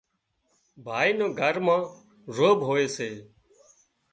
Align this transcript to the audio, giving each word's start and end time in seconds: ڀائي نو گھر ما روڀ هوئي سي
ڀائي 0.85 1.11
نو 1.17 1.27
گھر 1.39 1.55
ما 1.65 1.77
روڀ 2.35 2.57
هوئي 2.67 2.85
سي 2.95 3.09